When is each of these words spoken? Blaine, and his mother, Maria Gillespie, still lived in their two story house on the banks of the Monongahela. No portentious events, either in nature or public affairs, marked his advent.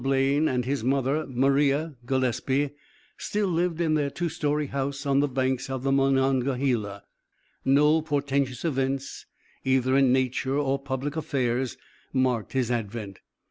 Blaine, 0.01 0.47
and 0.47 0.65
his 0.65 0.83
mother, 0.83 1.27
Maria 1.29 1.93
Gillespie, 2.07 2.71
still 3.19 3.45
lived 3.49 3.79
in 3.79 3.93
their 3.93 4.09
two 4.09 4.29
story 4.29 4.65
house 4.65 5.05
on 5.05 5.19
the 5.19 5.27
banks 5.27 5.69
of 5.69 5.83
the 5.83 5.91
Monongahela. 5.91 7.03
No 7.65 8.01
portentious 8.01 8.65
events, 8.65 9.27
either 9.63 9.95
in 9.95 10.11
nature 10.11 10.57
or 10.57 10.79
public 10.79 11.15
affairs, 11.15 11.77
marked 12.13 12.53
his 12.53 12.71
advent. 12.71 13.19